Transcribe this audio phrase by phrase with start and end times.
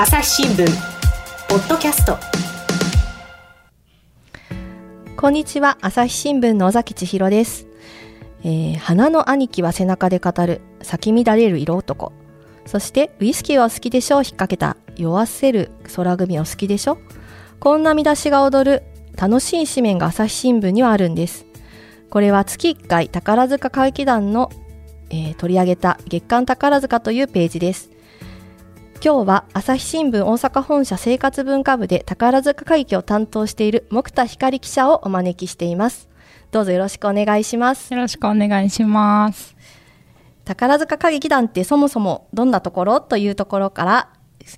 [0.00, 0.64] 朝日新聞
[1.48, 2.16] ポッドキャスト。
[5.16, 7.66] こんにちは朝日新聞の尾崎千尋です、
[8.44, 12.12] えー花の兄貴は背中で語る咲き乱れる色男。
[12.64, 16.98] そしてウイスキーは好きでしょう引っ掛けた酔わせる空組お好きでしょ
[17.58, 18.84] こんな見出しが踊る
[19.16, 21.44] 楽しい紙面が朝日新聞にはあるんです。
[22.08, 24.52] これは月1回宝塚歌劇団の、
[25.10, 27.97] えー取り上げた月刊宝塚というページです。
[29.00, 36.08] 今日は朝日新聞大阪本社生活文化部で宝塚歌劇を担当している木田光記者をお招きしています。
[36.50, 37.94] どうぞよろしくお願いします。
[37.94, 39.54] よろしくお願いします。
[40.44, 44.08] 宝塚歌劇団ってそもそもどんなところというところから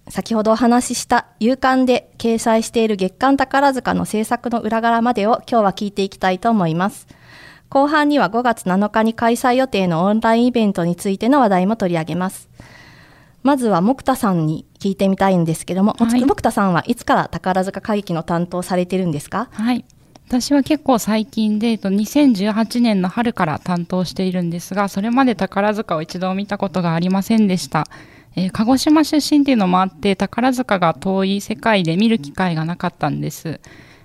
[0.09, 7.07] 先ほどお話しした夕刊で掲載している月刊宝塚の制作の裏側までを今日は聞いていきたいと思います。
[7.69, 12.49] 後半には5月7日に開催予定のオンラインイベントについての話題も取り上げます
[13.43, 19.49] まずは木田さんに聞いてみたいんですけども、はい木田さんはいつから宝塚歌劇の担当されてるんですか？
[19.53, 19.85] はい。
[20.29, 27.87] 私は結構最近で、えっと、2018年の春から担当しているんですが、それまで宝塚を一度見たことがありませんでした。
[28.37, 33.61] えー鹿児島出身っていうのもあって、宝塚が遠い世界で見る機会がなかったんです。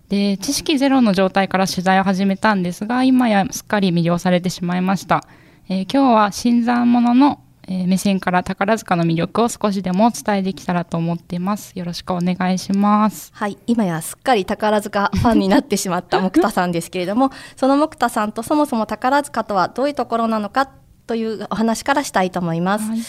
[0.09, 5.23] で、知識ゼロの状態から取材を始めたんですが、今やすっかり魅了されてしまいました。
[5.69, 11.71] えー今日は新参者の、えー目線から宝塚の魅力を少しでもお伝えできたらと思っています。
[11.75, 13.31] よろしくお願いします。
[13.33, 20.69] はい、今やすっかり宝塚ファンになってしまった木田さんですけれども、 その木田さんとそもそも宝塚とはどういうところなのか
[21.07, 22.89] というお話からしたいと思います。
[22.89, 22.99] はい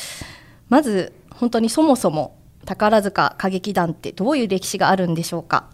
[0.68, 5.66] まず本当にそもそも宝塚歌劇団ってどういう歴史があるんでしょうか？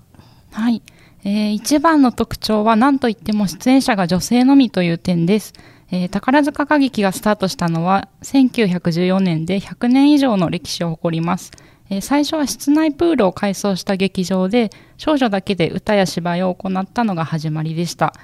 [0.53, 0.83] はい、
[1.25, 5.55] えー一番の特徴は何といっても出演者が女性のみという点です。
[5.93, 11.53] えー宝塚歌劇がスタートしたのは1914年で100年以上の歴史を誇ります。
[11.91, 18.15] えー最初は室内プールを改装した劇場で少女だけで歌や芝居を行ったのが始まりでした。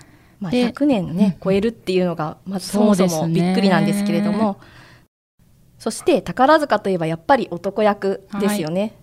[0.40, 4.58] まあ、で100年ね、超えるっていうのがまずそもそもびっくりなんですけれども、
[5.78, 8.94] そして宝塚といえばやっぱり男役ですよね。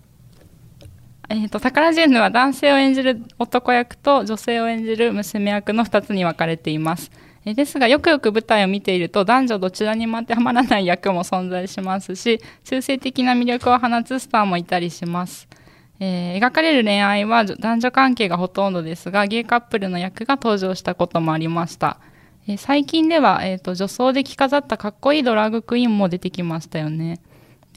[1.28, 7.12] えー、と宝ジェンヌは男性を演じる男役と女性を演じる娘役の2つに分かれています。
[7.46, 15.48] えですがよくよく舞台を見ていると男女どちらにも当てはまらない役も存在しますし中性的な魅力を放つスターもいたりします。
[16.00, 21.98] えー描かれる恋愛は男女関係がほとんどですがゲイカップルの役が登場したこともありました。
[22.48, 27.20] えー最近では、えー、と女装で着飾ったかっこいいドラァグクイーンも出てきましたよね。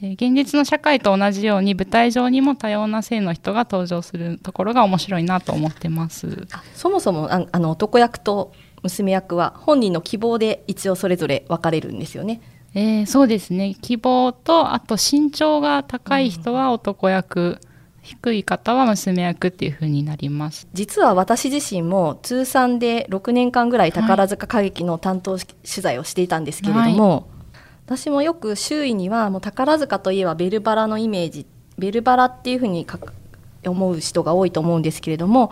[0.00, 6.48] で現実の社会と同じように舞台上にも多様な性の人が登場するところが面白いなと思ってます。
[6.74, 8.52] そもそもああの男役と
[8.82, 12.40] 娘役は本人の希望で一応それぞれ分かれるんですよね。
[12.74, 13.74] えーそうですね。
[13.80, 17.58] 希望とあと身長が高い人は男役、
[18.02, 20.68] 低い方は娘役っていう風になります。
[20.72, 27.28] 実は私自身も通算で6年間ぐらい宝塚歌劇の担当し取材をしていたんですけれども、
[27.86, 31.44] 私もよく周囲にはもう宝塚といえばベルバラのイメージ
[31.76, 32.98] ベルバラっていうふうにか
[33.66, 35.50] 思う人が多いと思うんですけれども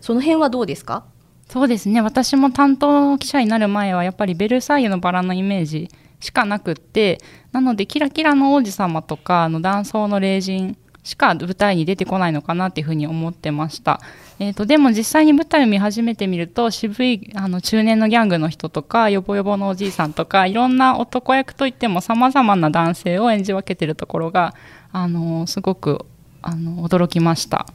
[0.00, 1.04] その辺はどうですか？
[1.50, 5.88] そうですね私も担当記者になる前はやっぱりベルサイユのバラのイメージ
[6.20, 7.18] しかなくって
[7.50, 14.00] なのでキラキラの王子様とかの断層の霊人しか舞台に出てこないのかなっていうふうに思ってました、
[14.38, 24.54] えー、とでも実際に舞台を見始めてみると渋いあの中年のギャングの人とかヨボヨボのおじいさんとかいろんな男役といってもさまざまな男性を演じ分けてるところが
[24.92, 26.04] あのすごく
[26.42, 27.66] あの驚きました。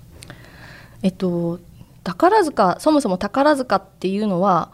[1.04, 1.60] えっと
[2.06, 4.72] 宝塚そもそも宝塚っていうのは、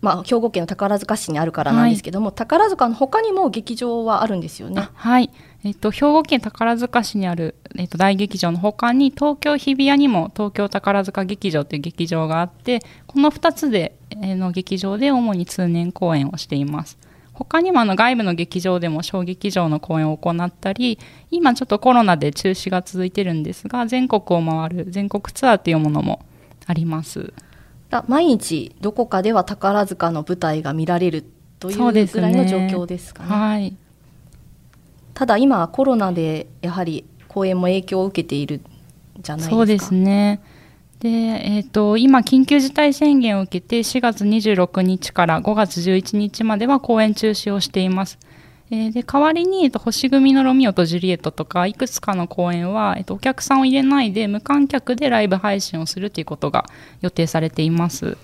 [0.00, 4.80] まあ、兵庫県の宝塚市にあるからなんですけども、宝塚の他にも劇場はあるんですよね。
[4.80, 4.90] あ。
[4.94, 5.30] はい、
[5.64, 16.98] えっと、兵庫県宝塚市にある、えっと、大劇場の他に東京日比谷にも東京宝塚劇場という劇場があってこの2つで、えーの劇場で主に通年公演をしています。
[17.32, 20.98] 他にもあの外部の劇場でも小劇場の公演を行ったり
[21.30, 26.22] 今ちょっとコロナで中止が続いてるんですが全国を回る全国ツアーというものも
[26.66, 27.32] あります
[27.88, 31.24] だ毎日どこかでは宝塚の舞台が見られる
[31.58, 33.28] というぐらいの状況ですかね。
[33.28, 33.76] はい
[35.14, 38.62] ただ今はコロナでやはり公演も影響を受けているん
[39.20, 39.56] じゃないですか？
[39.56, 40.40] そうですね。
[41.00, 48.18] で、えー、と今、緊急事態宣言を受けて4月26日から5月11日までは公演中止をしています。
[48.70, 56.66] えーで代わりに、えーと星組のロミオとジュリエットとかいくつかの公演は、えーとお客さんを入れないで無観客でライブ配信をするということが
[57.00, 58.16] 予定されています。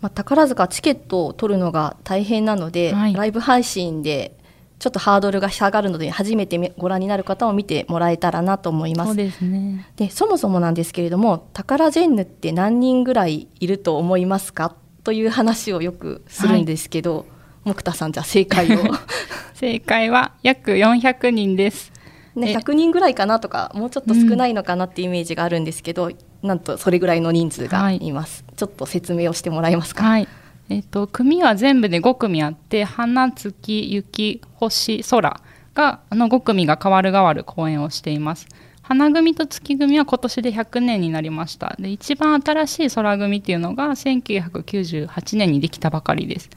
[0.00, 4.36] まあ、宝塚チケットを取るのが大変なので、はいライブ配信で
[4.78, 9.08] ちょっとハードルが下がるので初めてご覧になる方も見てもらえたらなと思います。
[9.08, 14.74] そうですねでそもそもなんですけれどもタカラジェンヌって何人ぐらいいると思いますか？
[15.02, 17.26] という話をよくするんですけど、はい、
[17.74, 18.78] 木田さんじゃ正解を。
[19.54, 21.92] 正解は約400人です。
[22.34, 26.16] ね、100人ぐらいかなとかもうちょっと少ないのかなってイメージがあるんですけど、うん、
[26.46, 28.12] なんとそれぐらいの人数がい。
[28.12, 30.04] ます、はい、ちょっと説明をしてもらえますか？
[30.04, 30.28] はい。
[30.68, 35.40] えーと、組は全部で5組あって花月雪星空
[35.74, 38.46] があの5組が変わる変わる公演をしています。
[38.82, 41.74] 花組と月組は今年で100年になりました。
[41.78, 46.50] で一番新しい空組っていうのが1998年にできたばかりです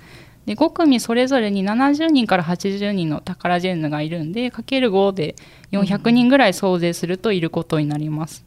[0.45, 5.35] で5組それぞれに70人から80人のタカラジェンヌがいるんでかける5で
[5.71, 8.45] 400人ぐらい総勢するといることになります。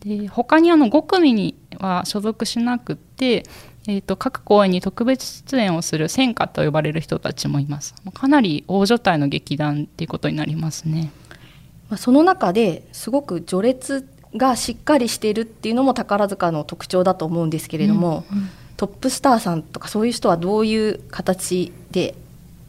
[0.00, 3.44] で他にあの5組には所属しなくて、
[3.86, 7.94] えーと、各公演に特別出演をする戦歌と呼ばれる人たちもいます。
[8.14, 11.10] かなり大所帯の劇団っていうことになりますね。
[11.96, 18.48] その中ですごく序列がしっかりしているっていうのも宝塚の特徴だと思うんですけれども、うんうん
[18.80, 22.14] トップスターさんとかそういう人はどういう形で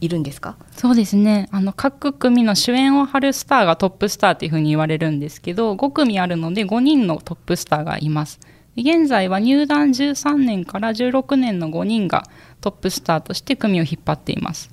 [0.02, 0.56] いるんですか？
[0.76, 1.48] そうですね。
[1.52, 8.40] あの各組の主演を張るスターがトップスターというふうに言われるんですけど5組あるので5人のトップスターがいます。
[8.76, 12.24] 現在は入団13年から16年の5人が
[12.60, 14.70] トップスターとして組を引っ張っています。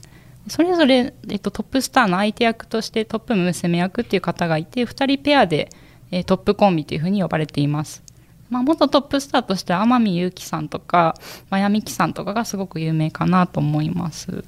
[0.49, 5.69] それぞれ、えっと、トップスターの相手役としてトップ娘役っていう方がいて2人ペアで、
[6.11, 8.03] えトップコンビというふうに呼ばれています。
[8.49, 11.15] まあ、元トップスターとして天海祐希さんとか
[11.49, 14.43] 真矢美樹さんとかがすごく有名かなと思います。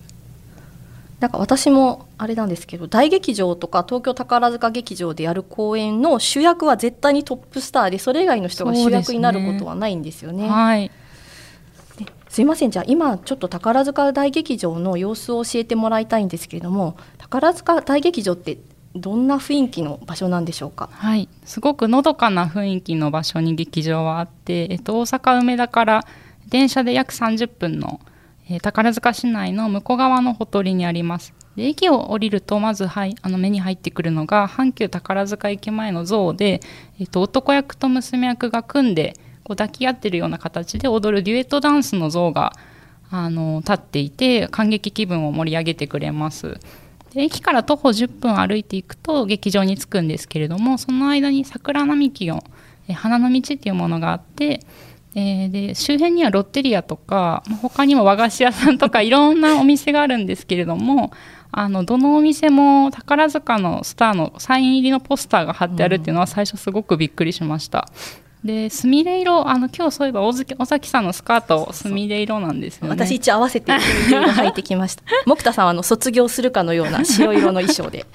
[1.20, 10.50] なんか私もあれなんですけど大劇場とか東京宝塚劇場でやる公演の主役は絶対にトップスターでそれ以外の人が主役になることはないんですよね。
[10.50, 10.90] はい、
[12.28, 18.58] すいませんじゃあ今ちょっと宝塚大劇場の様子を教えてもらいたいんですけれども宝塚大劇場って
[18.96, 20.90] どんな雰囲気の場所なんでしょうか？
[20.92, 26.06] はい、すごくのどかな雰囲気の場所に劇場はあって、えっと大阪梅田から
[26.50, 28.02] 電車で約30分の、
[28.50, 31.34] えー、宝塚市内の向こう側のほとりにあります。
[31.56, 36.62] で駅を降りるとまず、はい、あの目に入ってくるのが阪急宝塚駅前の像で、
[37.00, 42.54] えっと、男役と娘役が組んでこう抱き合ってるような形で踊るデュエットダンスの像が
[43.10, 46.58] あの立っていて感激気分を盛り上げてくれます。
[47.14, 52.44] で駅から徒歩10分歩いていくと劇場に着くんですけれどもその間に桜並木の、
[52.88, 54.62] え花の道っていうものがあって、
[55.14, 61.12] えー、で周辺にはロッテリアとか他にも和菓子屋さんとか いろんなお店があるんですけれども
[61.52, 67.90] あのどのお店も宝塚のスターのサイン入りのポスターが貼ってあるっていうのは最初すごくびっくりしました。
[68.44, 72.90] で、すみれ色、あの、今日そういえば、尾崎さんのスカート、すみれ色なんですよね。
[72.90, 73.72] 私一応合わせて、
[74.10, 75.04] 色履いてきました。
[75.30, 78.08] 木田さんは、あの、卒業するかのような 白色の衣装で、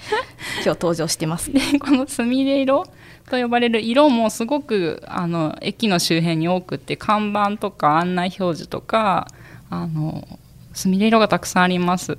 [0.64, 1.52] 今日登場してます。
[1.55, 2.87] で、このすみれ色
[3.31, 9.28] と呼ばれる色もすごく、あの、駅の周辺に多くて、看板とか案内表示とか、
[9.70, 10.26] あの、
[10.73, 12.19] すみれ色がたくさんあります。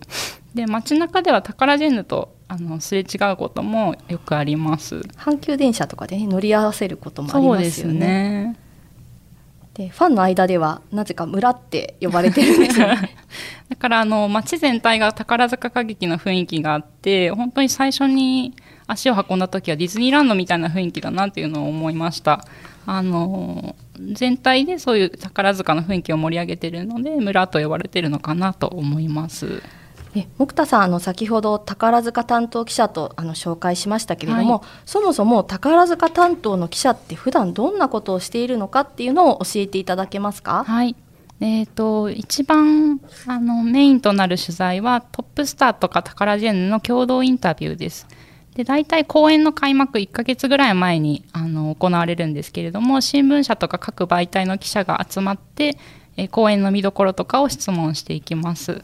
[0.56, 4.96] で、街中ではタカラジェンヌとあのすれ違うこともよくあります。
[5.18, 8.56] 阪急電車とかで、ね、乗り合わせることもありますよね。
[9.74, 13.16] でファンの間ではなぜか村って呼ばれてるんですよね。
[13.70, 18.56] だからあの街全体が宝塚歌劇の雰囲気があって本当に最初に
[18.88, 22.46] 足を運んだ時はディズニーランドみたいな雰囲気だなっていうのを思いました。
[22.88, 23.76] あの
[24.14, 29.62] 全体でそういう宝塚の雰囲気を盛り上げてるので村と呼ばれてるのかなと思います
[30.18, 40.64] え木田さんあの先ほど宝塚担当記者とあの紹介しましたけれども、はい、そもそも宝塚担当の記者って普段どんなことをしているのかっていうのを教えていただけますか？
[40.66, 40.96] はい
[41.40, 48.08] えーと、一番あのメインとなる取材はトップスターとかタカラジェンヌの共同インタビューです。
[48.56, 55.78] で大体公演の開幕1ヶ月ぐらい前にあの行われるんですけれども新聞社とか各媒体の記者が集まって、
[56.16, 58.82] え公演の見どころとかを質問していきます。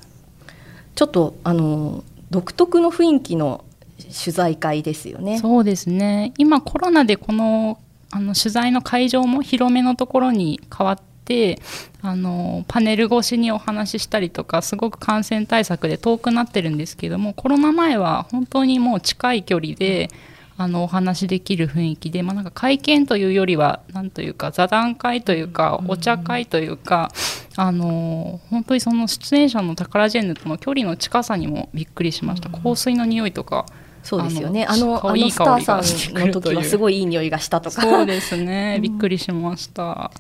[0.96, 3.64] ちょっとあの独特の雰囲気の
[3.98, 5.40] 取材会ですよね。
[5.40, 7.80] そうですね今コロナでこの
[8.12, 11.60] あの取材の会場も広めのところに変わって
[12.04, 20.10] あのパネル越しにお話ししたりとかすごく感染対策で遠くなってるんですけどもコロナ前は本当にもう近い距離で。
[20.56, 27.12] あのお話できる雰囲気で、まあ、なんか会見というよりは何というか座談会というかお茶会というか、
[27.56, 33.66] あの本当にその出演者のタカラジェンヌとの距離の近さにもびっくりしました、香水の匂いとか
[34.04, 34.66] そうですよね。
[34.66, 37.82] あのあのスターさんの時はすごいいい匂いがしたとか。
[37.82, 38.80] そうですね。
[38.82, 40.12] びっくりしました、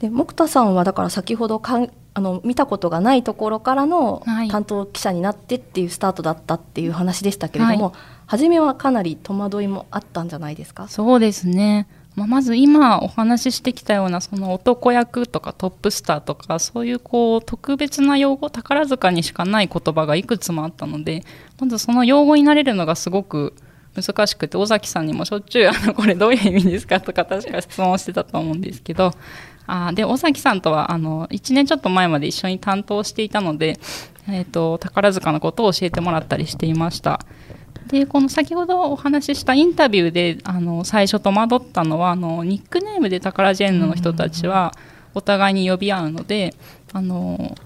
[0.00, 4.48] で木田さんはだから先ほどかんあの見たことがないところからのはい。
[4.48, 7.92] 担当記者になってっていうスタートだったっていう話でしたけれども、
[8.26, 10.88] 初めはかなり戸惑いもあったんじゃないですか？
[10.88, 11.86] そうですね、
[12.16, 21.24] まあ、まず今お話ししてきたようなその男役とかトップスターとかそういうこう特別な用語宝塚にしかない言葉がいくつもあったので
[21.60, 23.54] まずその用語になれるのがすごく
[23.94, 29.12] 難しくて尾崎さんにもしょっちゅうあのこれどういう意味ですかとか確か質問してたと思うんですけど
[29.68, 33.78] あーで尾崎さんとはあの1年ちょっと前まで一緒に担当していたので、
[34.28, 37.20] えー、と宝塚のことを教えてもらったりしていました。
[37.88, 44.74] でこの先ほどお話ししたインタビューであの最初戸惑ったのはあのニックネームでタカラジェンヌの人たちは
[45.14, 46.54] お互いに呼び合うので
[46.92, 47.56] あの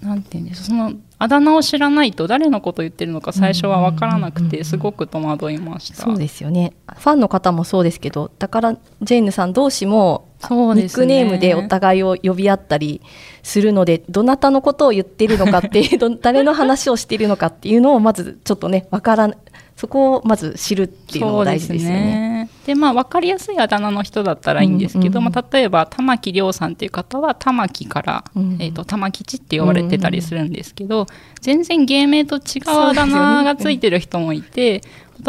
[0.00, 6.02] なんていうんですそのあだ名を知らないと誰のことを言ってるのか最初は分からなくてすごく戸惑いました。
[6.02, 6.72] そうですよね。
[6.98, 11.02] ファンの方もそうですけどだからジェーヌさん同士もニッそうですね。
[11.04, 13.02] クネームでお互いを呼び合ったり
[13.44, 19.36] するのでどなたのことを言っているのかっていうど 誰の話をしているのかっていうのをまずちょっとねわからん
[19.76, 22.48] そこをまず知るっていうのも大事ですよね。
[22.66, 25.32] でまあ分かりやすいあだ名の人だったらいいんですけど、うんうんうん。
[25.32, 28.56] まあ、例えば玉木亮さんっていう方は玉木から、うん。
[28.60, 31.06] えー、と玉吉って呼ばれてたりするんですけど、
[31.40, 34.82] 全然芸名と違うあだ名がついてる人もいて、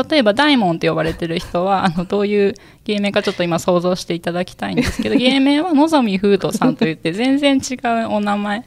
[0.09, 8.65] 例えば大門って呼ばれてる人はあのどういう芸名かちょっと今想像していただきたいんですけど芸名はのぞみフードさんといって全然違うお名前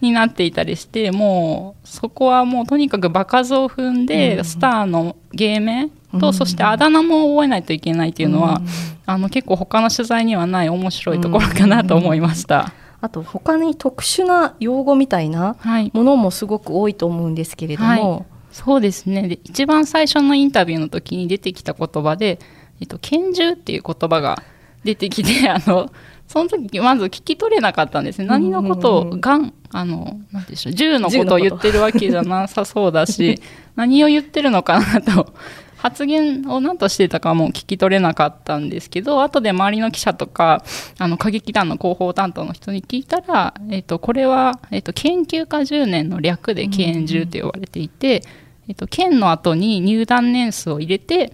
[0.00, 5.88] になっていたりしてもうそこはもうとにかく場数を踏んで、スターの芸名
[6.20, 6.34] と、うん。
[6.34, 8.60] そしてあだ名も覚えないといけないっていうのは、
[9.06, 12.72] あの結構他の取材にはない面白いところかなと思いました。
[13.00, 15.90] あと他に特殊な用語みたいなはい。
[15.94, 19.28] ものもすごく多いと思うんですけれども、そうですね。
[19.28, 22.38] で一番最初のインタビューの時に出てきた言葉で
[22.80, 24.42] 「えっと、拳銃」っていう言葉が
[24.84, 25.90] 出てきてあの
[26.28, 28.26] その時まず聞き取れなかったんですね。
[28.26, 30.72] 何のことをがんあのなんていうんでしょう。
[30.76, 33.40] 銃のことを言ってるわけじゃなさそうだし
[33.76, 35.32] 何を言ってるのかなと。
[35.78, 40.64] 発言を何としてたかも聞き取れなかったんですけど後で周りの記者とか
[40.98, 48.24] あの歌劇団の広報担当の人に聞いたら、えっと、これは、えっと、研究家10年の略で研10と呼ばれていて、
[48.66, 51.32] えっと、県の後に入団年数を入れて、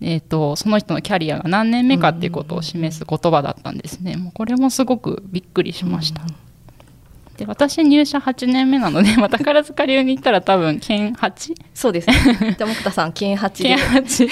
[0.00, 4.16] えっと、その人のキャリアが何年目かっていうことを示す言葉だったんですね。
[4.16, 6.22] もうこれもすごくびっくりしました。
[7.36, 11.54] で私入社8年目なので、 まあ、宝塚流に行ったら多分県 8?
[11.74, 14.28] そうですねじゃあ木田さん金八で県8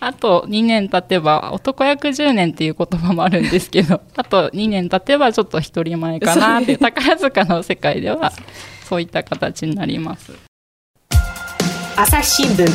[0.00, 8.32] あと2年経てば男役10年っていう言葉もあるんですけど あと2年経てばちょっと一人前かなっていう宝塚の世界では
[8.88, 10.32] そういった形になります。
[11.94, 12.66] 朝日新聞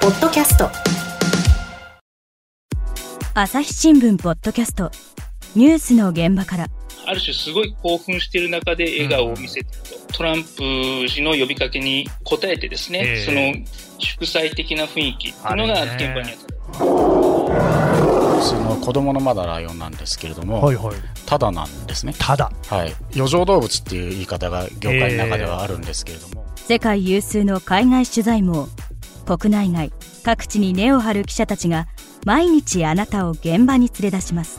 [0.00, 0.93] ポッドキャスト
[3.36, 4.92] 朝日新聞ポッドキャスト
[5.56, 6.68] ニュースの現場から
[7.04, 9.66] ある種すごい興奮している中で笑顔を見せてる
[10.06, 13.52] と、トランプ氏の呼びかけに応えてですね、ええその
[13.98, 16.46] 祝祭的な雰囲気っていうのが現場にあった。
[18.40, 20.94] その子供のまだライオンなんですけれども、はいはい。
[21.26, 22.14] ただなんですね。
[22.16, 22.52] ただ。
[22.68, 22.94] はい。
[23.16, 28.68] 余剰動物っていう言い方が業界の中ではあるんですけれども、世界有数の海外取材網
[29.26, 31.88] 国内外各地に根を張る記者たちが
[32.24, 34.58] 毎日あなたを現場に連れ出します。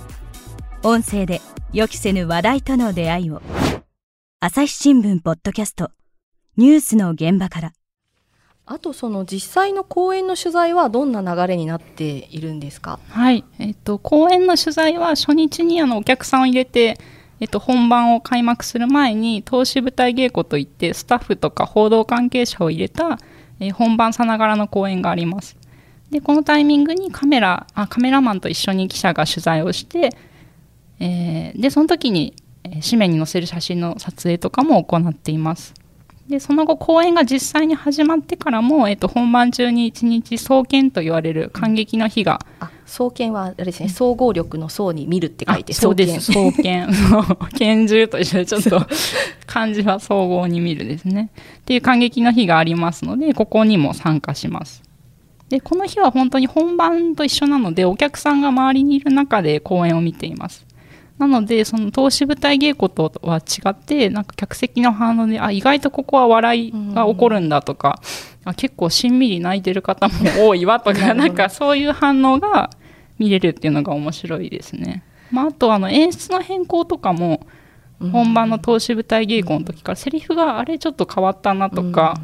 [0.83, 1.41] 音声で
[1.73, 3.41] 予期せぬ話題との出会いを。
[4.39, 5.89] 朝日新聞ポッドキャスト。
[6.57, 7.73] ニュースの現場から。
[8.67, 12.99] あとその実際の公演の取材はどんな流れになっているんですか？
[13.09, 16.99] はい、えっと、公演の取材は初日にあのお客さんを入れて、
[17.39, 23.17] えっと、本番を開幕する前に投資舞台稽古といってスタッフとか報道関係者を入れた、
[23.59, 25.57] えー本番さながらの公演があります
[26.11, 30.11] でこのタイミングにカメラあカメラマンと一緒に記者が取材をして、
[30.99, 32.33] えーでその時に、
[32.63, 35.73] えー紙面に載せる写真の撮影とかも行っています。
[36.27, 43.89] でその後公演が実際に始まってからも、えっと、本番中に一日総見と言われる感激の日があ総研はあれですね。
[43.89, 46.31] 総合力の総に見るって書いてあそうです。
[46.33, 46.89] 総総研
[47.55, 48.87] 拳銃と一緒でちょっと
[49.45, 51.29] 漢字は総合に見るですね。
[51.59, 54.84] っていう感激の日がありますのでここにも参加します
[55.49, 60.65] でこの日は本当に本番と一緒なのでお客さんが周りにいる中で公演を見ています。
[61.17, 68.01] なのでその投資舞台稽古とは違ってなんか客席の反応であ意外とここは笑いが起こるんだとか、
[68.43, 72.69] あ結構しんみり泣いてる方も多いわとか なんかそういう反応が
[73.17, 75.03] 見れるっていうのが面白いですね。
[75.31, 77.47] まあ、あとあの演出の変更とかも
[77.99, 82.15] 本番の投資舞台稽古の時からセリフがあれちょっと変わったなとか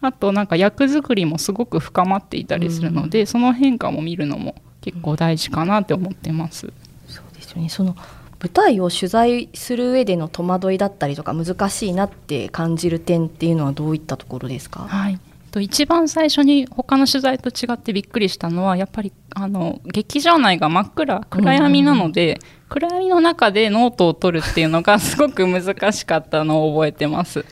[0.00, 6.72] あとなんか役作りもすごく深まっていたりするのでその変化も見るのも結構大事かなって思ってます。
[7.08, 7.68] そうですよね。
[7.68, 7.96] その
[8.40, 14.80] 舞台を取材する上での戸惑いだったりとか難しいなって感じる点っていうのはどういったところですか？
[14.80, 15.18] はい。
[15.50, 22.38] と一番最初に他の取材と違ってびっくりしたのはやっぱりあの劇場内が真っ暗暗闇なので、
[22.74, 27.44] 暗闇の中でノートを取るっていうのがすごく難しかったのを覚えてます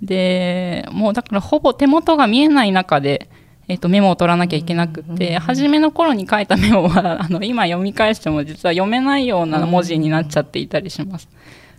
[0.00, 3.28] でもうだからほぼ手元が見えない中で、
[3.68, 11.28] えっとメモを取らなきゃいけなくて、初めの頃に書いたメモはあの今読み返しても実は読めないような文字になっちゃっていたりします。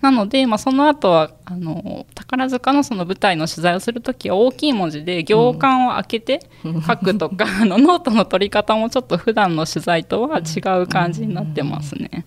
[0.02, 12.26] なので、まあ、その後はあの宝塚のその舞台の取材をする時は大きい文字で行間を開けて書くとか、あのノートの取り方もちょっと普段の取材とは違う感じになってますね。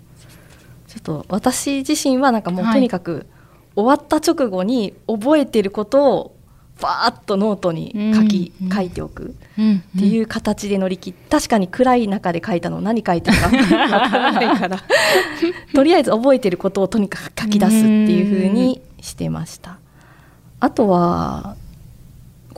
[1.00, 3.26] ちょっと私自身はなんかもうとにかく
[3.76, 6.34] 終わった直後に覚えてることを
[6.80, 9.34] バーッとノートに書き、うん書いておく。
[9.58, 14.78] うんっていう形で乗り切って確かに暗い中で書いたの何書いたかわからないから。
[15.74, 19.78] とりあえず覚えてることをとにかく書き出すっていう風にしてました。
[20.60, 21.56] あとは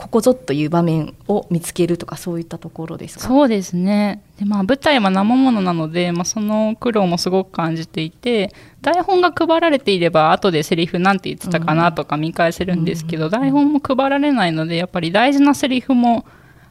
[0.01, 3.27] ここぞという場面を見つけるとかそういったところですか？
[3.27, 4.23] そうですね。
[4.39, 16.25] で、まあ、舞台は生ものなので、まあ、その苦労もすごく感じていて台本が配られていれば後でセリフなんて言ってたかなとか見返せるんですけど、台本も配られないのでやっぱり大事なセリフも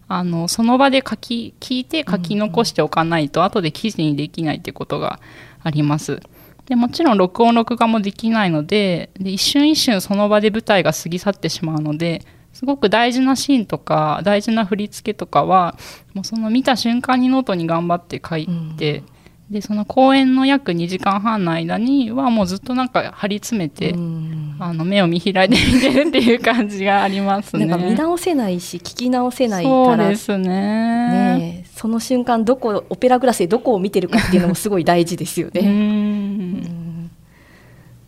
[0.08, 5.20] あのその場で書き聞いて書き残しておかないと後で記事にできないってことが
[5.62, 6.20] あります。
[6.66, 12.22] でもちろん録音録画もできないのでで一瞬一瞬その場で舞台が過ぎ去ってしまうので
[12.52, 15.76] すごく大事なシーンとか大事な振り付けとかは
[16.14, 19.02] もうその見た瞬間にノートに頑張って書いて、
[19.50, 27.64] でその公演の約2時間半の間にはもうずっとなんか張り詰めて、うんあの目を見開いて見てるっていう感じがありますね。
[27.64, 35.62] なんか見直せないし聞き直せないそからうですねねえその瞬間どこオペラグラスでどこを見てるかっていうのもすごい大事ですようね。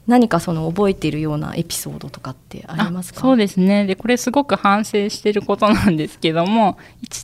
[0.06, 3.20] 何かその覚えているようなエピソードとかってありますか？
[3.20, 6.76] そうですねでこれすごく反省していることなんですけども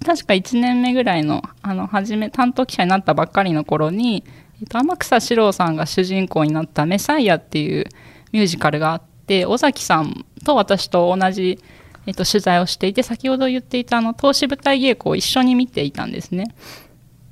[0.07, 4.23] 確か1年目ぐらいのあの初め担当記者になったばっかりの頃に、
[4.61, 7.87] えっと、天草四郎さんが主人公になった「メサイア」っていう
[8.31, 11.59] ミュージカルがあって尾崎さんと私と同じ、
[12.07, 16.55] えっと、取材をしていて先ほど言っていたあの投資舞台稽古を一緒に見ていたんですね。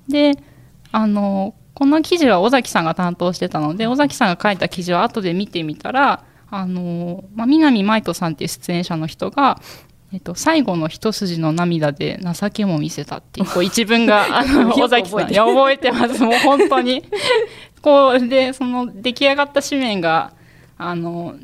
[0.08, 0.32] で
[0.90, 9.60] あのこの記事は尾崎さんが担当してたので尾崎さんが書いた記事を後で見てみたらあの、まあ、南舞人さんっていう出演者の人が、
[10.10, 16.22] えっと、最後の一筋の涙で情けも見せたっていうこう一文が あの尾崎さんいや覚えてます。
[16.22, 17.04] もう本当に。
[17.82, 20.32] こうでその出来上がった紙面が
[20.78, 21.34] あの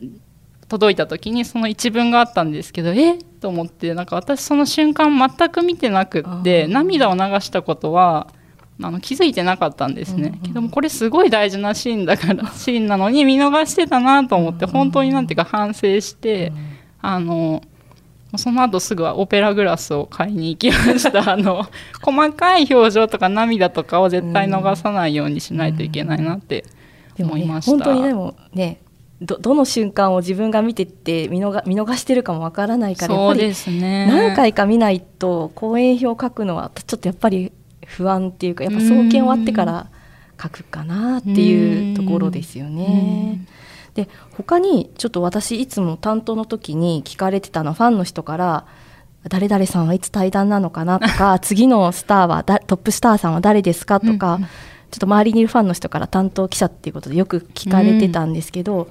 [0.67, 3.17] 届いた時にその一文があったんですけどえ？
[3.17, 8.29] っと思ってなんか私その瞬間全く見てなくって涙を流したことは
[8.83, 16.53] あの気づいてなかったんですね、けどもこれすごい大事なシーンだから シーンなのに見逃してたなと思って本当になんていうか反省して、
[17.01, 17.63] あの
[18.37, 21.29] その後すぐはオペラグラスを買いに行きました。
[21.33, 21.67] あの
[22.03, 26.65] 細かい表情とか涙とかを絶対逃さないようにしないといけないなって
[27.19, 28.79] 思いました、本当にでもね
[29.21, 34.07] どどの瞬間を自分が見てって見逃見逃してるかもわからないからそうですね。
[34.07, 37.53] 何回か見ないと講演表を書くのはちょっとやっぱり
[37.87, 39.89] 不安っていうかやっぱ総研終わってから
[40.41, 43.47] 書くかなっていうところですよね。
[43.95, 48.65] で他にちょっと私いつも担当の時に聞かれてたのファンの人から
[49.29, 54.49] 「誰々さんはいつ対談なのかな?」とか「次のスターはだトップスターさんは誰ですか?」とか、うんうん
[54.93, 58.89] ちょっと周りにいるファンの人から担当記者っていうことでよく聞かれてたんですけど、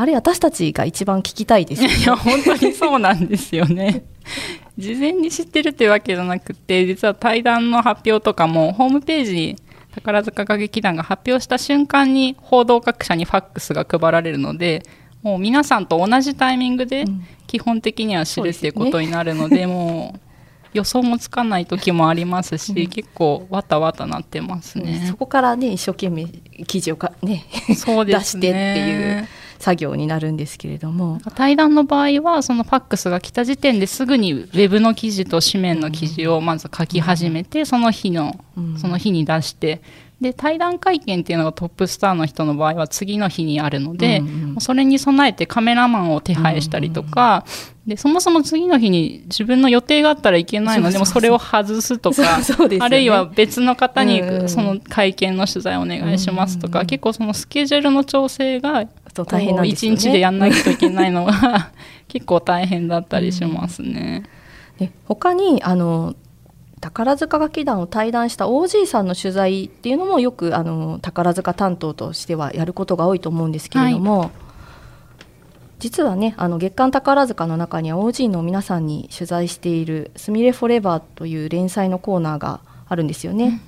[0.00, 1.96] あれ私たちが一番聞きたいですよね。
[1.96, 4.04] いや本当にそうなんですよね。
[4.78, 9.56] 事前に知ってるというわけじゃなくて実は対談の発表とかもホームページに
[9.94, 14.84] 宝塚歌劇団が発表した瞬間に報道各社にファックスが配られるので
[15.22, 17.26] もう皆さんと同じタイミングでうん。
[17.50, 20.20] 基本的には知るっていうことになるので,、もう
[20.72, 25.04] 予想もつかない時もありますし、結構わたわたなってますね。
[25.08, 26.26] そこからね一生懸命
[26.68, 27.44] 記事をか、ね、
[27.76, 28.40] そうですね。
[28.46, 29.28] 出してっていう
[29.60, 31.20] 作業になるんですけれども。
[31.36, 38.78] 対談の場合はそのファックスが来た時点ですぐにウェブの記事と紙面の記事をまず書き始めて、その日のうん。
[38.78, 39.80] その日に出して
[40.20, 44.60] で対談会見っていうのがトップスターの人の場合は次の日にあるので、うんうん。
[44.60, 47.44] それに備えてカメラマンを手配したりとか、
[47.86, 52.38] でそもそも次の日に自分の予定があったらいけないのでもそれを外すとか
[52.80, 61.70] あるいは別の方にうんうんその会見の取材お願いしますとか、結構そのスケジュールの調整がそう大変なんですよね一日でやんなきゃいけないのが
[62.08, 64.24] 結構大変だったりしますね。
[64.78, 66.14] で他にあの
[66.80, 74.30] 宝塚楽団を対談した OG さんの取材っていうのもよくあの宝塚担当としてはやることが多いと思うんですけれども、
[75.78, 83.60] 実はねあの月刊宝塚の中には OG の皆さんに取材している「すみれフォレバー」という連載のコーナーがあるんですよね。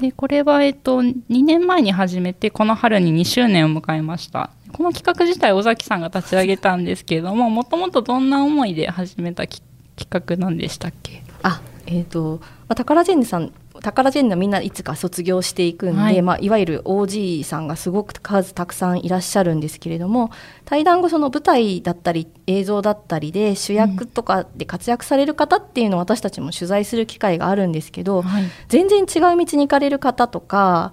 [0.00, 4.50] でこれは、えっと、2年前に始めてこの春に2周年を迎えました。
[4.72, 9.62] この企画自体尾崎さんが立ち上げたんですけれどももともとどんな思いで始めた企
[10.08, 11.22] 画なんでしたっけ？
[11.42, 13.52] あえーとまあ、タカラジェンヌさん
[13.82, 16.22] タカラジェンヌはみんないつか卒業していくんで、はい。
[16.22, 20.30] まあ、いわゆる OG さんがすごく数たくさんいらっしゃるんですけれども
[20.64, 30.92] 対談後その舞台だったり映像だったりで主役とかで活躍される方っていうのを私たちも取材する機会があるんですけど、はい、全然違う道に行かれる方とか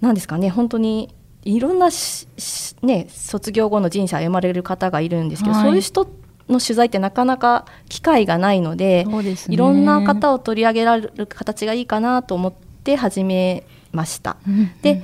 [0.00, 1.88] 何ですかね本当にいろんな
[2.82, 6.06] ね、卒業後の人生を歩まれる方がいるんですけど、はい、そういう人
[6.48, 12.52] の取材ってなかなか機会がないので、ね、いろんな方を取り上げられる形がいいかなと思っ
[12.84, 14.36] て始めました。
[14.46, 14.94] うんうん、で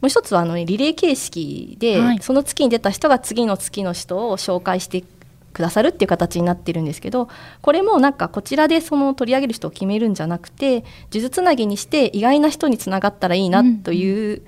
[0.00, 5.02] もう一つはあのリレー形式で、はい、その月に出た人が次の月の人を紹介して
[5.54, 7.28] くださるっていう形になってるんですけど
[7.62, 14.42] これもなんかこちらでその取り上げる人を決めるんじゃなくて数珠つなぎにして意外な人につながったらいいなという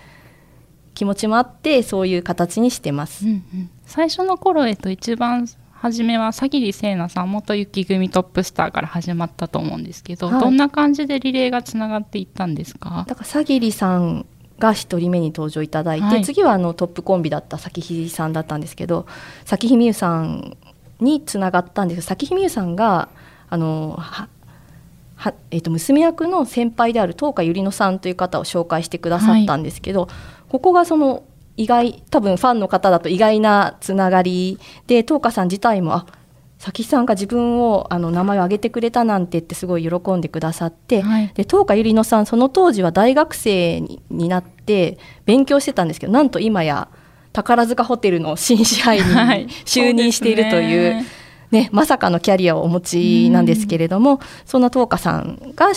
[0.94, 3.26] 気持ちもあってそういう形にしてます。
[3.26, 5.46] うんうん、最初の頃、えっと、一番
[5.80, 13.04] 初めは佐桐聖奈さん元雪組トップスターから始まったと思うんですけど、はい、どんな感じでリレーがつながっていったんですか？
[13.06, 14.26] だから佐桐さん
[14.58, 19.06] が1人目に登場いただいて、はい、次はあのトップコンビだった咲ひさんだったんですけど
[19.44, 20.56] 咲ひみゆさん
[21.00, 21.96] につながったんです。
[21.96, 23.08] けど咲ひみゆさんが
[23.48, 24.28] あのは
[25.50, 30.10] えー、と娘役の先輩である東花ゆりのさんという方を紹介してくださったんですけど、はい、
[30.50, 31.22] ここがその
[31.56, 36.06] 意外多分ファンの方だと意外なつながりで東花さん自体もあ
[36.58, 46.88] 咲さんが自分をあの名前を挙げてくれたなんてってすごい喜んでくださって、はい、で東花ゆりのさんその当時は大学生になって勉強してたんですけどなんと今や
[47.32, 51.04] 宝塚ホテルの新支配人に 就任しているというはい、
[51.50, 55.68] ね、まさかのキャリアをお持ちなんですけれども、そんな東花さんが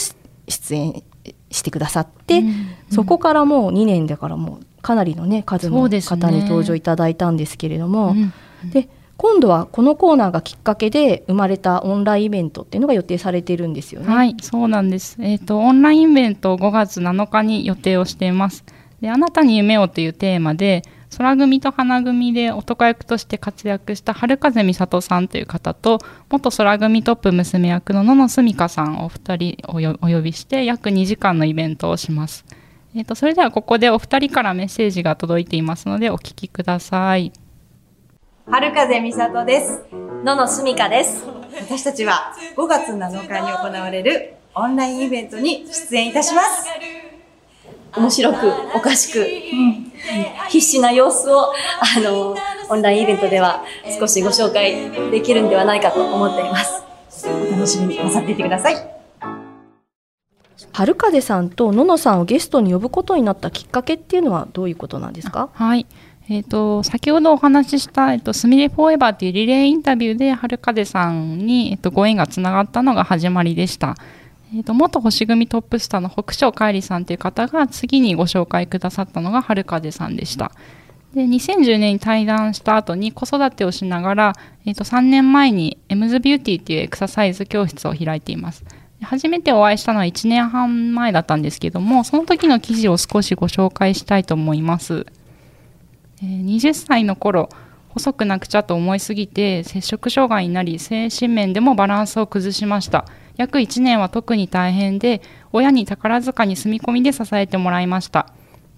[0.47, 1.03] 出演
[1.51, 2.43] してくださって、
[2.91, 8.33] そこからもう2年だからもうかなりのね数の方に登場いただいたんですけれども、ね
[8.63, 14.07] うん、で今度はこのコーナーがきっかけで生まれたオンラインイベントっていうのが予定されているんですよね。
[14.07, 18.63] はいそうなんです、えーと、オンラインイベントを5月7日に予定をしています。
[19.01, 20.83] であなたに夢をというテーマで
[21.15, 32.45] 空組と花組で男役として活躍した春風美里さんという方と元空組トップ娘役の野々すみかさんお二人をお呼びして約2時間のイベントをします。
[32.95, 37.31] えーと、それではここでお二人からメッセージが届いていますのでお聞きください。
[38.47, 39.83] 春風美里です。
[40.23, 41.23] 野野すみかです。
[41.53, 46.88] 私たちは5月7日に行われるオンラインイベントに出演いたします。
[47.95, 49.91] 面白くおかしく、うん、
[50.49, 52.35] 必死な様子をあの
[52.69, 53.63] オンラインイベントでは
[53.99, 56.83] 少しご紹介できるんではないかと思っています。
[57.25, 58.75] お楽しみになさっていてください。
[60.71, 65.49] 春風さんとののさんをゲストに呼ぶことになったきっかけっていうのはどういうことなんですか？
[65.53, 65.85] はい。
[66.31, 73.95] えーと、先ほどお話しした、えーと、スミレフォーエバーというリレーインタビューで春風さんに、えーと、ご縁がつながったのが始まりでした。
[74.51, 80.51] えー、と元星組トップスターの北翔海莉さんという方が次にご紹介くださったのが春風さんでした。
[81.13, 84.33] で2010年に対談した後に子育てをしながら、
[84.65, 88.63] えー、と3年前にエムズビューティーというエクササイズ教室を開いています。
[89.01, 95.05] 初めてお会いしたのは1年半前だったんですけどもその時の記事を少しご紹介したいと思います、
[96.21, 97.49] えー、20歳の頃
[97.89, 103.05] 細くなくちゃと思いすぎて摂食障害になり精神面でもバランスを崩しました
[103.39, 105.21] 約1年は特に大変で
[105.53, 108.33] 親に宝塚に住み込みで支えてもらいました。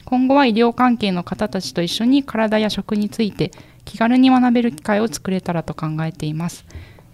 [0.06, 3.52] 今後は医療関係の方たちと一緒に体や食について
[3.86, 6.66] 気軽に学べる機会を作れたらと考えています。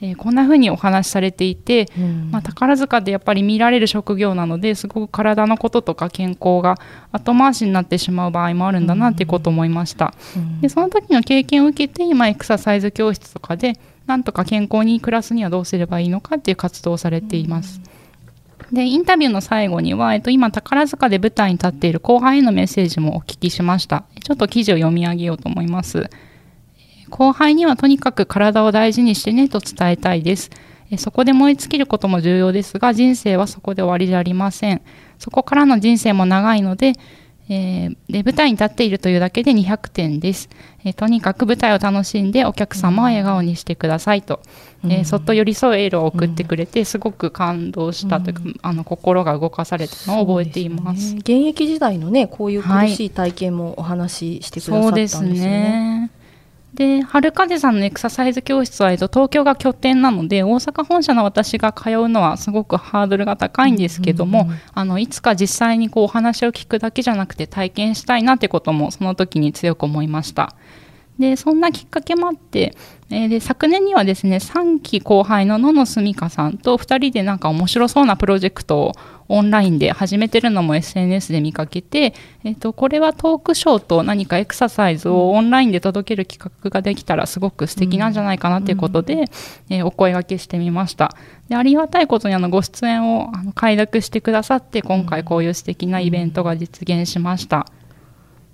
[0.01, 6.75] えー、こんな風にお話しされていて、うん、まあ、宝塚でやっぱり見られる職業なのですごく体のこととか健康が
[7.13, 17.81] 後回しになってしまう場合もあるんだなっていうことを思いました、うん、でその時の経験を受けて今エクササイズ教室とかでなんとか健康に暮らすにはどうすればいいのかっていう活動をされています、
[18.69, 26.09] うん、でインタビューの最後には、えっと、今宝塚で舞台に立っている後輩へのメッセージもお聞きしましたちょっと記事を読み上げようと思います
[27.09, 30.49] 後輩にはとにかく体を大事にしてねと伝えたいです。
[30.97, 34.81] そこで燃え尽きることも重要ですが、人生はそこで終わりじゃありません。
[35.19, 36.93] そこからの人生も長いので、
[37.49, 40.49] えーで舞台に立っているというだけで200点です、
[40.83, 44.41] えーとにかく舞台を楽しんでお客様を笑顔にしてくださいと、
[44.83, 51.13] えーそっと寄り添うエールを送ってくれてすごく感動したというか、あの心が動かされたのを覚えています。
[51.13, 51.19] ね。
[51.19, 56.11] 現役時代のねこういう苦しい体験もお話ししてくださったんですよね。
[56.77, 70.53] で、春風さんのエクササイズ教室は、えっと、東京が拠点なので、大阪本社の私が通うのはすごくハードルが高いんですけども、あの、いつか実際にこうお話を聞くだけじゃなくて体験したいなってこともその時に強く思いました。
[71.19, 72.75] で、そんなきっかけもあって、
[73.09, 78.91] えーで昨年にはですね、3期後輩の野野すみかさんと2人でなんか面白そうなプロジェクトを
[79.29, 89.25] オンラインで始めてるのも SNS で見かけて、えっとこれはトークショーと何かエクササイズをオンラインで届ける企画ができたらすごく素敵なんじゃないかなということで、
[89.69, 91.15] えーお声掛けしてみました。
[91.49, 97.65] でありがたいことにあのご出演をあの快諾してくださって今回こういう素敵なイベントが実現しました、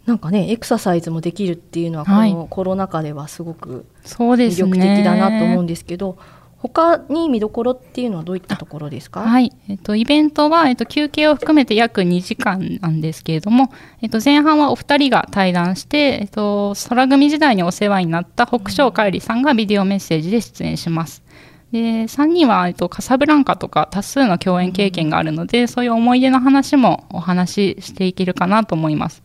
[0.05, 6.17] なんかねエクササイズもできるっていうのはこはいのコロナ禍ではすごく魅力的だなと思うんですけど、
[6.57, 9.21] 他に見どころっていうのはどういったところですか？
[9.21, 21.21] はい、えっと、イベントは、えっと、休憩を含めて約2時間なんですけれども、えっと、前半はお二人が対談して、えっと、空組時代にお世話になった北昇海里さんがビデオメッセージで出演します。
[21.73, 29.23] で3人は、えっと、カサブランカとか多数の共演経験があるので、そういう思い出の話もお話ししていけるかなと思います。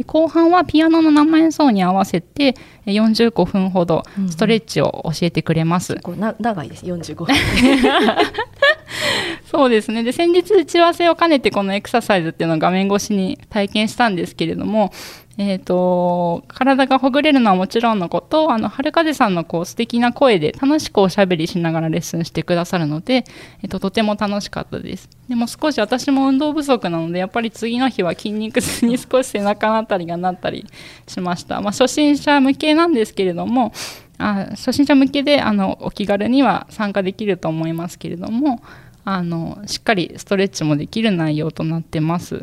[0.00, 2.54] で後半はピアノの生演奏に合わせて
[2.86, 5.96] え45分ほどストレッチを教えてくれます。
[5.96, 7.36] こうな長いです45分。
[9.50, 10.02] そうですね。
[10.02, 14.92] で、先日打ち合わせを兼ねてこのエクササイズっていうのを画面越しに体験したんですけれども、
[15.42, 23.24] えっ、と、体がほぐれるのはもちろんのこと、あの、春風さんのこう素敵な声で楽しくおしゃべりしながらレッスンしてくださるので、
[23.62, 25.08] えっ、と、とても楽しかったです。
[25.30, 30.66] でも少し私も運動不足なので、やっぱり次の日は筋肉痛に 少し背中のあたりがなったり
[31.08, 31.62] しました。
[31.62, 33.72] まあ、初心者向けなんですけれども、
[34.18, 38.62] あ初心者向けであのお気軽には参加できると思いますけれども
[39.02, 42.42] あのしっかりストレッチもできる内容となってます。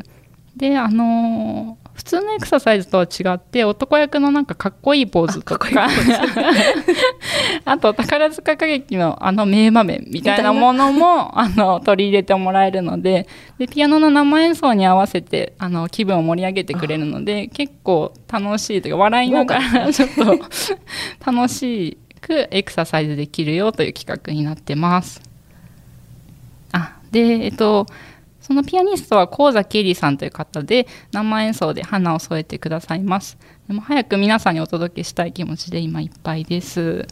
[0.56, 5.88] であの普通のエクササイズとは違って男役のなんかかっこいいポーズとか。
[7.66, 20.40] あ と宝塚歌劇のあの名場面みたいなものもあの取り入れてもらえるのででピアノの生演奏に合わせてあの気分を盛り上げてくれるので結構楽しいというか笑いながら ちょっと
[21.32, 25.20] 楽しくエクササイズできるよという企画になってます。
[26.74, 27.88] あでえっと
[28.48, 33.38] そのピアニストは高崎恵里さんという方で生演奏で花を添えてくださいます。
[33.68, 37.06] でも早く皆さんにお届けしたい気持ちで今いっぱいです。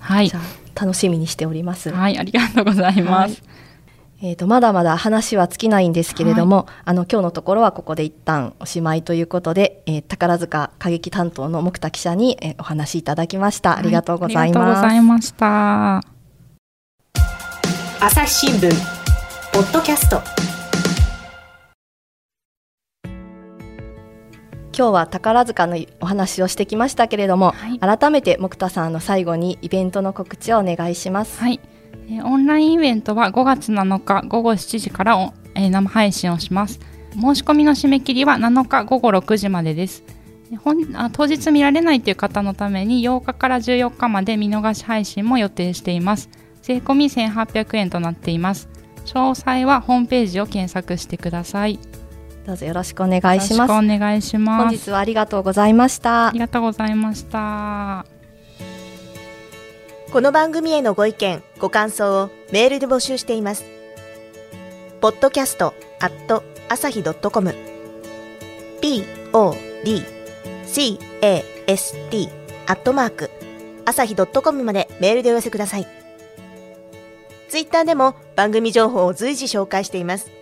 [0.00, 0.32] はい
[0.74, 1.90] 楽しみにしております。
[1.90, 3.42] はい、ありがとうございます。
[4.22, 13.76] えー、とまだまだ話は尽きないんですけれども、あの今日のところはここで一旦おしまいということで、えー宝塚歌劇担当の木田記者に、えーお話しいただきました。
[13.76, 14.82] ありがとうございありがとうます。
[14.82, 16.02] ございました。
[18.00, 18.70] 朝日新聞
[19.52, 20.49] ポッドキャスト
[24.76, 27.78] 今日は宝塚のお話をしてきましたけれども、はい。
[27.98, 31.40] 改めて木田さんの最後にイベントの告知をお願いします。
[31.40, 31.60] はい、
[32.08, 36.80] えーオンラインイベントは5月7日午後7時からお、えー生配信をします。
[37.12, 40.04] 申し込みの締め切りは7日午後6時までです。
[40.50, 46.30] で本あ当日見られないという方のために8日から14日まで見逃し配信も予定しています。
[46.62, 48.68] 税込み1800円となっています。
[49.06, 51.78] 詳細はホームページを検索してください
[52.50, 53.52] どうぞよろしくお願いしよろます。
[53.52, 56.40] しくお願いします本日はありがとうございましたあり。
[56.40, 58.04] がとうございました
[60.10, 63.64] この番組へのご意見、ご感想をメールで募集しています。
[65.00, 67.54] podcast at 朝日 .com
[68.80, 70.02] p o d
[70.66, 72.28] c a s t
[72.66, 73.30] アットマーク
[73.84, 75.86] 朝日 .com までメールでお寄せください。
[77.48, 80.39] ツイッターでも番組情報を随時紹介しています。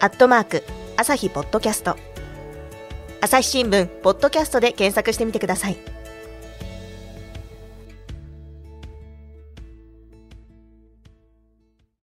[0.00, 0.62] アットマーク
[0.96, 1.96] 朝日ポッドキャスト
[3.20, 5.97] 朝日新聞ポッドキャストで検索してみてください。